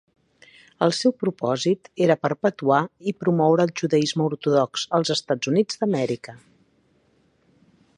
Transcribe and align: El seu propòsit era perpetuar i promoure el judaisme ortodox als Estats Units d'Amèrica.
El 0.85 0.93
seu 0.99 1.13
propòsit 1.23 1.91
era 2.07 2.15
perpetuar 2.23 2.81
i 3.11 3.15
promoure 3.25 3.69
el 3.69 3.75
judaisme 3.83 4.27
ortodox 4.33 4.89
als 5.01 5.15
Estats 5.19 5.53
Units 5.55 5.83
d'Amèrica. 5.83 6.41